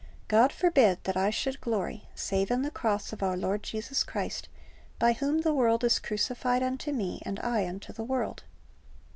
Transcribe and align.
"God 0.27 0.51
forbid 0.51 0.97
that 1.03 1.15
I 1.15 1.29
should 1.29 1.61
glory, 1.61 2.07
save 2.15 2.49
in 2.49 2.63
the 2.63 2.71
cross 2.71 3.13
of 3.13 3.21
our 3.21 3.37
Lord 3.37 3.61
Jesus 3.61 4.03
Christ, 4.03 4.49
by 4.97 5.13
whom 5.13 5.41
the 5.41 5.53
world 5.53 5.83
is 5.83 5.99
crucified 5.99 6.63
unto 6.63 6.91
me, 6.91 7.21
and 7.23 7.39
I 7.41 7.67
unto 7.69 7.93
the 7.93 8.03
world. 8.03 8.41